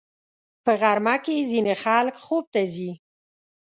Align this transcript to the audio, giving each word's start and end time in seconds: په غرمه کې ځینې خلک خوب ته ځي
په 0.63 0.71
غرمه 0.81 1.15
کې 1.23 1.47
ځینې 1.49 1.73
خلک 1.83 2.15
خوب 2.25 2.45
ته 2.53 2.61
ځي 2.73 2.91